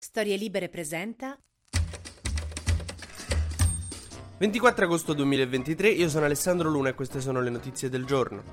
[0.00, 1.36] Storie Libere presenta
[4.38, 8.44] 24 agosto 2023, io sono Alessandro Luna e queste sono le notizie del giorno.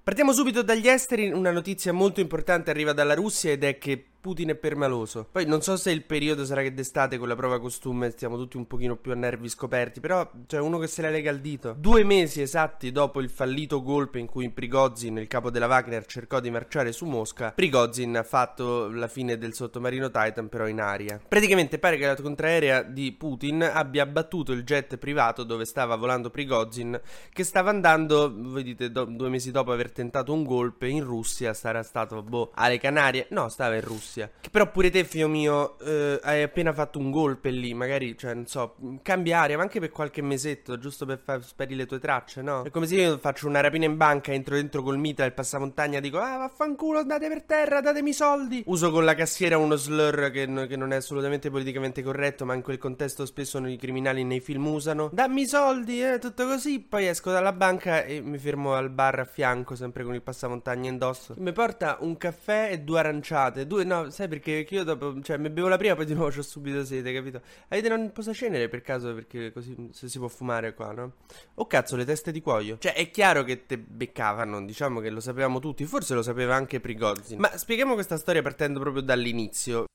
[0.00, 4.50] Partiamo subito dagli esteri, una notizia molto importante arriva dalla Russia ed è che Putin
[4.50, 5.26] è permaloso.
[5.32, 8.56] Poi non so se il periodo sarà che d'estate con la prova costume stiamo tutti
[8.56, 11.74] un pochino più a nervi scoperti, però c'è uno che se la lega al dito.
[11.76, 16.38] Due mesi esatti dopo il fallito golpe in cui Prigozhin, il capo della Wagner, cercò
[16.38, 21.20] di marciare su Mosca, Prigozhin ha fatto la fine del sottomarino Titan però in aria.
[21.26, 26.30] Praticamente pare che la contraerea di Putin abbia abbattuto il jet privato dove stava volando
[26.30, 27.00] Prigozhin,
[27.32, 31.52] che stava andando, voi dite, do- due mesi dopo aver tentato un golpe in Russia,
[31.54, 33.26] sarà stato, boh, alle Canarie?
[33.30, 34.10] No, stava in Russia.
[34.40, 38.34] Che però pure te, figlio mio, eh, hai appena fatto un golpe lì, magari, cioè,
[38.34, 41.98] non so, cambia aria, ma anche per qualche mesetto, giusto per far sparire le tue
[41.98, 42.62] tracce, no?
[42.64, 46.00] È come se io faccio una rapina in banca, entro dentro col mitra del passamontagna,
[46.00, 48.62] dico, ah, vaffanculo, andate per terra, datemi i soldi.
[48.66, 52.54] Uso con la cassiera uno slur che, n- che non è assolutamente politicamente corretto, ma
[52.54, 55.10] in quel contesto spesso i criminali nei film usano.
[55.12, 56.80] Dammi i soldi, eh, tutto così.
[56.80, 60.88] Poi esco dalla banca e mi fermo al bar a fianco, sempre con il passamontagna
[60.88, 61.34] indosso.
[61.38, 65.50] Mi porta un caffè e due aranciate, due, no, sai perché io dopo, cioè, mi
[65.50, 67.40] bevo la prima, poi di nuovo ho subito sete, capito?
[67.68, 69.14] Avete un posacenere per caso?
[69.14, 71.12] Perché così se si può fumare qua, no?
[71.54, 72.78] Oh cazzo, le teste di cuoio.
[72.78, 76.80] Cioè, è chiaro che te beccavano, diciamo che lo sapevamo tutti, forse lo sapeva anche
[76.80, 77.38] Prigozhin.
[77.38, 79.86] Ma spieghiamo questa storia partendo proprio dall'inizio.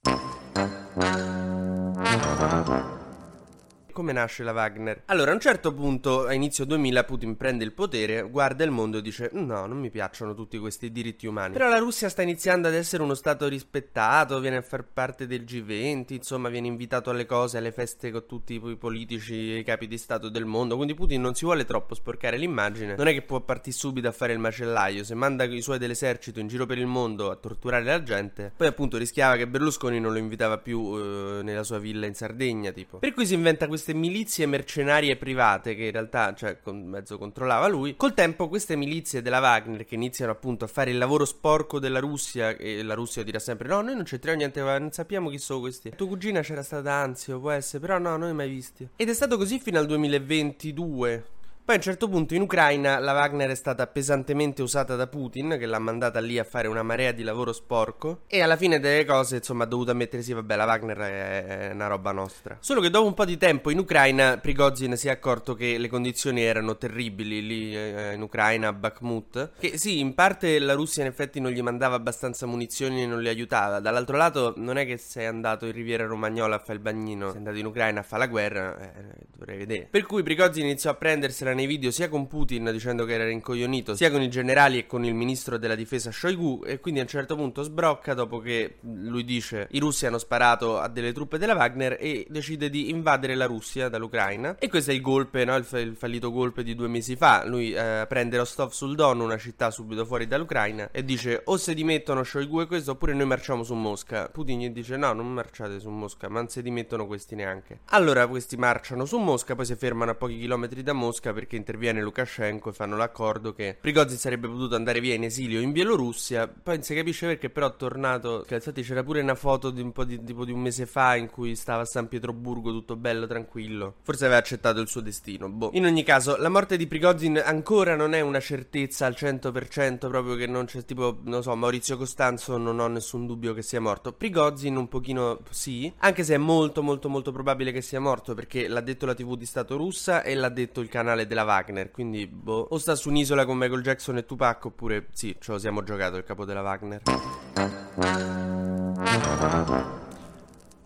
[3.98, 5.02] Come nasce la Wagner?
[5.06, 9.00] Allora, a un certo punto, a inizio 2000, Putin prende il potere, guarda il mondo
[9.00, 11.54] e dice: No, non mi piacciono tutti questi diritti umani.
[11.54, 15.42] Però la Russia sta iniziando ad essere uno stato rispettato, viene a far parte del
[15.45, 19.88] G20, insomma, viene invitato alle cose, alle feste con tutti i politici e i capi
[19.88, 20.76] di Stato del mondo.
[20.76, 22.94] Quindi Putin non si vuole troppo sporcare l'immagine.
[22.95, 25.04] Non è che può partire subito a fare il macellaio.
[25.04, 28.67] Se manda i suoi dell'esercito in giro per il mondo a torturare la gente, poi
[28.67, 33.00] appunto rischiava che Berlusconi non lo invitava più eh, nella sua villa in Sardegna, tipo.
[33.00, 37.17] Per cui si inventa questa queste milizie mercenarie private che in realtà, cioè, con mezzo
[37.17, 37.95] controllava lui.
[37.95, 41.99] Col tempo queste milizie della Wagner che iniziano appunto a fare il lavoro sporco della
[41.99, 45.61] Russia e la Russia dirà sempre no, noi non c'entriamo niente, non sappiamo chi sono
[45.61, 45.93] questi.
[45.95, 48.89] Tua cugina c'era stata Anzio, può essere, però no, noi mai visti.
[48.95, 51.36] Ed è stato così fino al 2022
[51.67, 55.58] poi a un certo punto in Ucraina la Wagner è stata pesantemente usata da Putin,
[55.60, 58.22] che l'ha mandata lì a fare una marea di lavoro sporco.
[58.28, 62.14] E alla fine delle cose, insomma, ha dovuto ammettersi, vabbè, la Wagner è una roba
[62.14, 62.56] nostra.
[62.61, 65.89] Solo che dopo un po' di tempo in Ucraina, Prigozhin si è accorto che le
[65.89, 69.52] condizioni erano terribili lì eh, in Ucraina, a Bakhmut.
[69.60, 73.22] Che sì, in parte la Russia in effetti non gli mandava abbastanza munizioni e non
[73.22, 73.82] li aiutava.
[73.82, 77.39] Dall'altro lato, non è che sei andato in Riviera Romagnola a fare il bagnino, sei
[77.39, 79.04] andato in Ucraina a fare la guerra, eh,
[79.36, 79.88] dovrei vedere.
[79.92, 83.95] Per cui Prigozhin iniziò a prendersela nei video sia con Putin dicendo che era rincoglionito,
[83.95, 87.10] sia con i generali e con il ministro della difesa Shoigu e quindi a un
[87.10, 91.56] certo punto sbrocca dopo che lui dice i russi hanno sparato a delle truppe della
[91.56, 95.56] Wagner e decide di invadere la Russia dall'Ucraina e questo è il golpe, no?
[95.56, 99.20] il, fa- il, fallito golpe di due mesi fa, lui eh, prende Rostov sul Don,
[99.20, 103.26] una città subito fuori dall'Ucraina e dice o se dimettono Shoigu e questo oppure noi
[103.26, 104.30] marciamo su Mosca.
[104.30, 107.80] Putin gli dice no non marciate su Mosca ma non si dimettono questi neanche.
[107.86, 111.87] Allora questi marciano su Mosca poi si fermano a pochi chilometri da Mosca perché interviene
[111.87, 116.47] viene Lukashenko e fanno l'accordo che Prigozhin sarebbe potuto andare via in esilio in Bielorussia.
[116.47, 118.45] Poi non si capisce perché, però, è tornato.
[118.49, 121.30] Infatti c'era pure una foto di un po' di tipo di un mese fa in
[121.30, 123.95] cui stava a San Pietroburgo tutto bello, tranquillo.
[124.02, 125.49] Forse aveva accettato il suo destino.
[125.49, 125.71] Boh.
[125.73, 130.35] In ogni caso, la morte di Prigozhin ancora non è una certezza al 100%, proprio
[130.35, 134.12] che non c'è tipo, non so, Maurizio Costanzo, non ho nessun dubbio che sia morto.
[134.12, 138.68] Prigozhin un pochino sì, anche se è molto molto molto probabile che sia morto perché
[138.68, 141.65] l'ha detto la TV di Stato russa e l'ha detto il canale della Wagner.
[141.68, 145.51] Wagner, quindi boh, o sta su un'isola con Michael Jackson e Tupac oppure sì, ce
[145.51, 147.01] lo siamo giocato il capo della Wagner.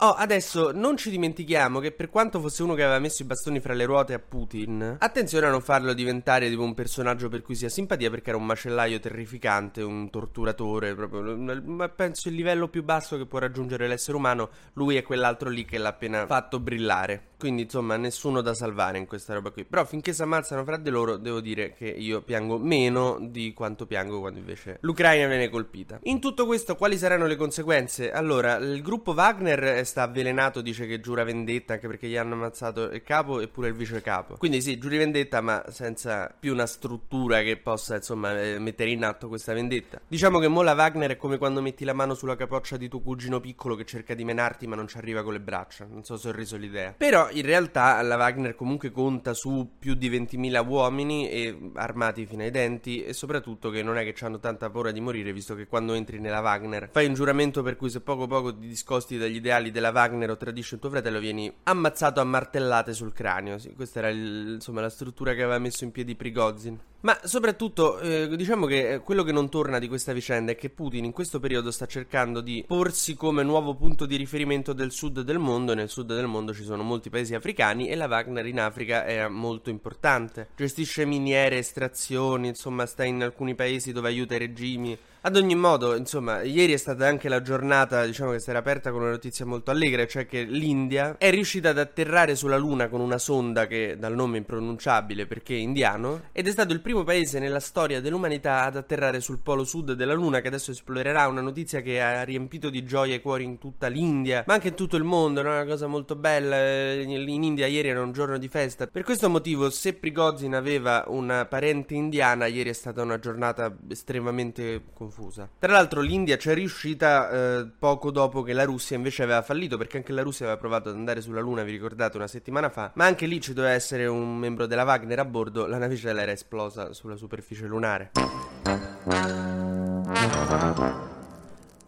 [0.03, 3.59] Oh, adesso non ci dimentichiamo che per quanto fosse uno che aveva messo i bastoni
[3.59, 7.53] fra le ruote a Putin, attenzione a non farlo diventare tipo un personaggio per cui
[7.53, 12.84] si ha simpatia perché era un macellaio terrificante, un torturatore, proprio, penso il livello più
[12.84, 17.29] basso che può raggiungere l'essere umano, lui è quell'altro lì che l'ha appena fatto brillare.
[17.41, 19.66] Quindi, insomma, nessuno da salvare in questa roba qui.
[19.66, 23.87] Però finché si ammazzano fra di loro, devo dire che io piango meno di quanto
[23.87, 25.99] piango quando invece l'Ucraina viene colpita.
[26.03, 28.11] In tutto questo, quali saranno le conseguenze?
[28.11, 32.35] Allora, il gruppo Wagner è sta avvelenato dice che giura vendetta anche perché gli hanno
[32.35, 34.38] ammazzato il capo e pure il vice capo.
[34.38, 39.03] Quindi sì, giuri vendetta ma senza più una struttura che possa insomma eh, mettere in
[39.03, 39.99] atto questa vendetta.
[40.08, 43.41] Diciamo che Mola Wagner è come quando metti la mano sulla capoccia di tuo cugino
[43.41, 45.85] piccolo che cerca di menarti ma non ci arriva con le braccia.
[45.85, 46.93] Non so se ho reso l'idea.
[46.97, 52.43] Però in realtà la Wagner comunque conta su più di 20.000 uomini e armati fino
[52.43, 55.67] ai denti e soprattutto che non è che hanno tanta paura di morire visto che
[55.67, 59.35] quando entri nella Wagner fai un giuramento per cui se poco poco ti discosti dagli
[59.35, 63.57] ideali della Wagner o tradisci il tuo fratello vieni ammazzato a martellate sul cranio.
[63.57, 66.79] Sì, questa era il, insomma la struttura che aveva messo in piedi Prigozhin.
[67.02, 71.03] Ma soprattutto, eh, diciamo che quello che non torna di questa vicenda è che Putin
[71.03, 75.40] in questo periodo sta cercando di porsi come nuovo punto di riferimento del sud del
[75.40, 75.74] mondo.
[75.74, 79.28] Nel sud del mondo ci sono molti paesi africani e la Wagner in Africa è
[79.28, 80.50] molto importante.
[80.56, 84.98] Gestisce miniere, estrazioni, insomma, sta in alcuni paesi dove aiuta i regimi.
[85.24, 88.90] Ad ogni modo, insomma, ieri è stata anche la giornata, diciamo che si era aperta
[88.90, 93.02] con una notizia molto allegra, cioè che l'India è riuscita ad atterrare sulla Luna con
[93.02, 97.40] una sonda che dal nome impronunciabile perché è indiano ed è stato il primo paese
[97.40, 101.82] nella storia dell'umanità ad atterrare sul polo sud della Luna che adesso esplorerà, una notizia
[101.82, 105.03] che ha riempito di gioia i cuori in tutta l'India, ma anche in tutto il
[105.03, 105.49] mondo, no?
[105.49, 106.93] una cosa molto bella.
[107.02, 108.88] In India ieri era un giorno di festa.
[108.88, 114.84] Per questo motivo, se Prigozhin aveva una parente indiana, ieri è stata una giornata estremamente
[114.93, 115.49] confusa confusa.
[115.59, 119.78] Tra l'altro l'India ci è riuscita eh, poco dopo che la Russia invece aveva fallito,
[119.78, 122.91] perché anche la Russia aveva provato ad andare sulla Luna, vi ricordate, una settimana fa,
[122.96, 126.32] ma anche lì ci doveva essere un membro della Wagner a bordo, la navicella era
[126.32, 128.11] esplosa sulla superficie lunare.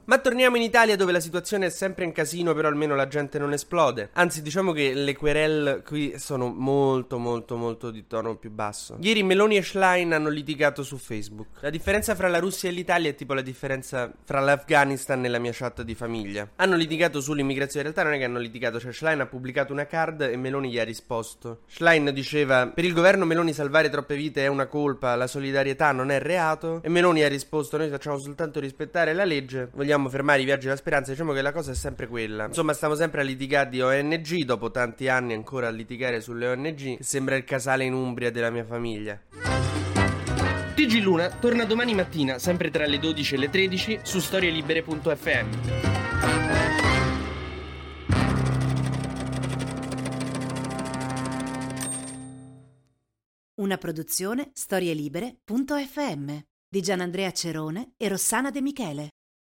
[0.06, 3.40] Ma torniamo in Italia dove la situazione è sempre in casino, però almeno la gente
[3.40, 4.10] non esplode.
[4.14, 8.98] Anzi, diciamo che le querelle qui sono molto molto molto di tono più basso.
[9.00, 11.62] Ieri Meloni e Schlein hanno litigato su Facebook.
[11.62, 15.40] La differenza fra la Russia e l'Italia è tipo la differenza fra l'Afghanistan e la
[15.40, 16.50] mia chat di famiglia.
[16.58, 19.86] Hanno litigato sull'immigrazione, in realtà non è che hanno litigato, cioè Schlein ha pubblicato una
[19.86, 21.62] card e Meloni gli ha risposto.
[21.68, 26.12] Schlein diceva "Per il governo Meloni salvare troppe vite è una colpa, la solidarietà non
[26.12, 30.42] è reato" e Meloni ha risposto "Noi facciamo soltanto rispettare la legge, vogliamo vogliamo fermare
[30.42, 32.48] i viaggi della speranza, diciamo che la cosa è sempre quella.
[32.48, 36.98] Insomma, stiamo sempre a litigare di ONG, dopo tanti anni ancora a litigare sulle ONG,
[36.98, 39.20] che sembra il casale in Umbria della mia famiglia.
[40.76, 45.48] TG Luna torna domani mattina, sempre tra le 12 e le 13, su storielibere.fm.
[53.56, 56.38] Una produzione storielibere.fm
[56.68, 59.10] di Gianandrea Cerone e Rossana De Michele.